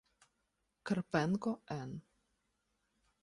[0.87, 1.91] Карпенко Н.